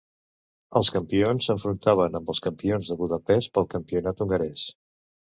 [0.79, 4.65] Els campions s'enfrontaven amb els campions de Budapest pel campionat hongarès.